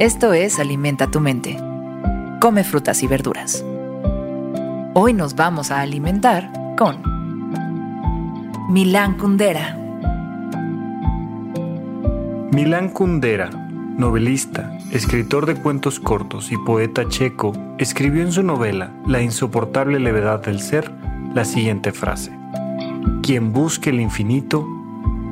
[0.00, 1.56] Esto es Alimenta tu mente.
[2.40, 3.64] Come frutas y verduras.
[4.92, 7.00] Hoy nos vamos a alimentar con
[8.70, 9.78] Milán Kundera.
[12.50, 13.50] Milán Kundera,
[13.96, 20.42] novelista, escritor de cuentos cortos y poeta checo, escribió en su novela La insoportable levedad
[20.42, 20.90] del ser
[21.34, 22.36] la siguiente frase.
[23.22, 24.66] Quien busque el infinito,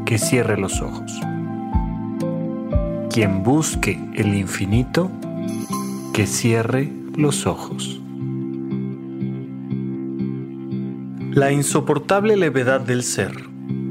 [0.07, 1.21] que cierre los ojos.
[3.12, 5.11] Quien busque el infinito,
[6.15, 8.01] que cierre los ojos.
[11.30, 13.33] La insoportable levedad del ser,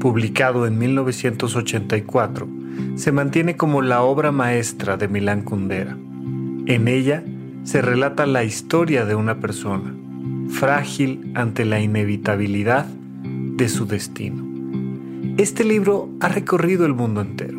[0.00, 2.48] publicado en 1984,
[2.96, 5.96] se mantiene como la obra maestra de Milán Kundera.
[6.66, 7.22] En ella
[7.62, 9.94] se relata la historia de una persona,
[10.48, 14.44] frágil ante la inevitabilidad de su destino.
[15.36, 17.51] Este libro ha recorrido el mundo entero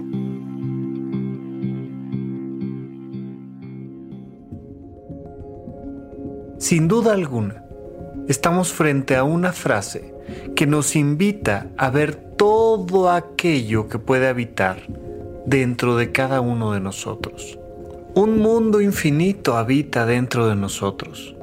[6.73, 7.63] Sin duda alguna,
[8.27, 10.11] estamos frente a una frase
[10.55, 14.81] que nos invita a ver todo aquello que puede habitar
[15.45, 17.59] dentro de cada uno de nosotros.
[18.15, 21.35] Un mundo infinito habita dentro de nosotros.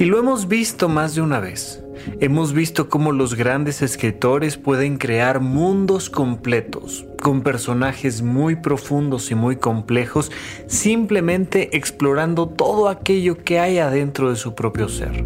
[0.00, 1.80] Y lo hemos visto más de una vez.
[2.18, 9.34] Hemos visto cómo los grandes escritores pueden crear mundos completos, con personajes muy profundos y
[9.34, 10.30] muy complejos,
[10.68, 15.24] simplemente explorando todo aquello que hay adentro de su propio ser.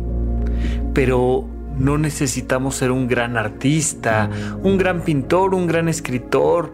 [0.95, 1.45] Pero
[1.77, 4.31] no necesitamos ser un gran artista,
[4.63, 6.73] un gran pintor, un gran escritor,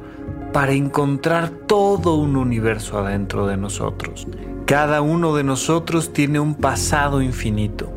[0.53, 4.29] para encontrar todo un universo adentro de nosotros.
[4.65, 7.97] Cada uno de nosotros tiene un pasado infinito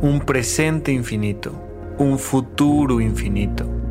[0.00, 1.52] un presente infinito,
[1.98, 3.81] un futuro infinito.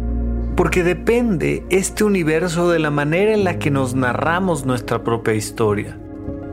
[0.62, 5.98] Porque depende este universo de la manera en la que nos narramos nuestra propia historia.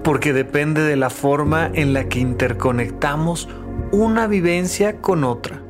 [0.02, 3.50] Porque depende de la forma en la que interconectamos
[3.92, 5.60] una vivencia con otra.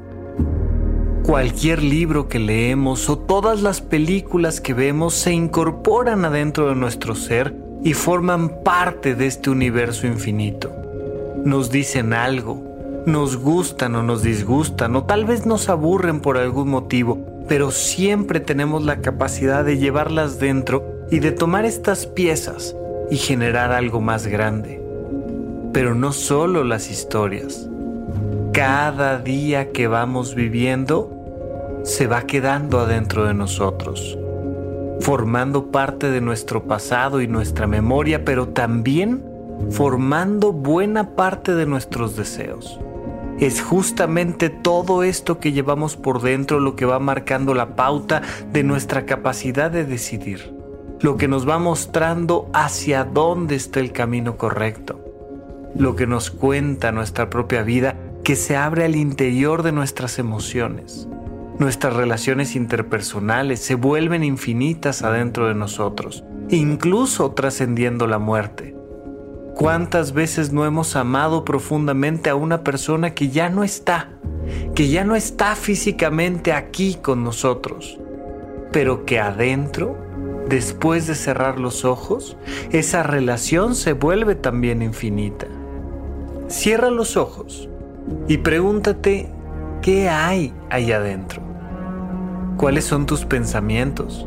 [1.25, 7.16] Cualquier libro que leemos o todas las películas que vemos se incorporan adentro de nuestro
[7.16, 10.71] ser y forman parte de este universo infinito.
[11.44, 12.62] Nos dicen algo,
[13.04, 18.41] nos gustan o nos disgustan o tal vez nos aburren por algún motivo, pero siempre
[18.41, 22.76] tenemos la capacidad de llevarlas dentro y de tomar estas piezas
[23.10, 24.82] y generar algo más grande.
[25.72, 27.69] Pero no solo las historias.
[28.53, 34.19] Cada día que vamos viviendo se va quedando adentro de nosotros,
[35.00, 39.25] formando parte de nuestro pasado y nuestra memoria, pero también
[39.70, 42.78] formando buena parte de nuestros deseos
[43.41, 48.22] es justamente todo esto que llevamos por dentro lo que va marcando la pauta
[48.53, 50.53] de nuestra capacidad de decidir,
[51.00, 55.00] lo que nos va mostrando hacia dónde está el camino correcto,
[55.77, 61.09] lo que nos cuenta nuestra propia vida que se abre al interior de nuestras emociones.
[61.59, 68.78] Nuestras relaciones interpersonales se vuelven infinitas adentro de nosotros, incluso trascendiendo la muerte.
[69.58, 74.08] ¿Cuántas veces no hemos amado profundamente a una persona que ya no está,
[74.76, 77.98] que ya no está físicamente aquí con nosotros,
[78.70, 79.98] pero que adentro,
[80.48, 82.36] después de cerrar los ojos,
[82.70, 85.48] esa relación se vuelve también infinita?
[86.47, 87.68] Cierra los ojos
[88.28, 89.28] y pregúntate
[89.82, 91.42] qué hay ahí adentro.
[92.58, 94.24] ¿Cuáles son tus pensamientos,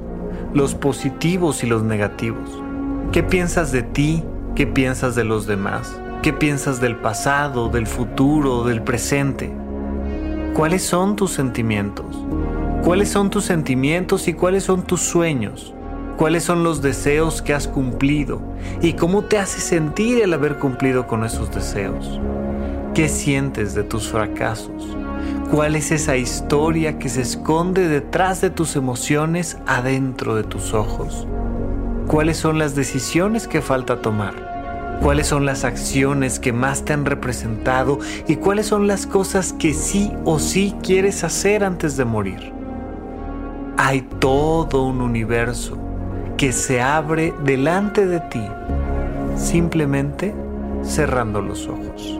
[0.54, 2.62] los positivos y los negativos?
[3.14, 4.26] ¿Qué piensas de ti?
[4.56, 5.98] ¿Qué piensas de los demás?
[6.22, 9.50] ¿Qué piensas del pasado, del futuro, del presente?
[10.54, 12.06] ¿Cuáles son tus sentimientos?
[12.84, 15.74] ¿Cuáles son tus sentimientos y cuáles son tus sueños?
[16.18, 18.42] ¿Cuáles son los deseos que has cumplido?
[18.82, 22.20] ¿Y cómo te hace sentir el haber cumplido con esos deseos?
[22.94, 24.98] ¿Qué sientes de tus fracasos?
[25.50, 31.26] ¿Cuál es esa historia que se esconde detrás de tus emociones adentro de tus ojos?
[32.08, 37.06] Cuáles son las decisiones que falta tomar, cuáles son las acciones que más te han
[37.06, 42.54] representado y cuáles son las cosas que sí o sí quieres hacer antes de morir.
[43.78, 45.78] Hay todo un universo
[46.38, 48.44] que se abre delante de ti
[49.36, 50.34] simplemente
[50.84, 52.20] cerrando los ojos.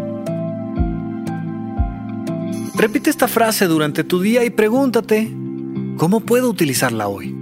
[2.75, 5.31] Repite esta frase durante tu día y pregúntate,
[5.97, 7.35] ¿cómo puedo utilizarla hoy?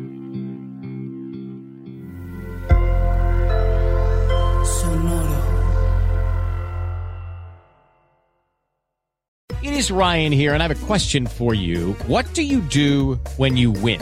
[9.62, 11.96] It is Ryan here, and I have a question for you.
[12.08, 14.02] What do you do when you win?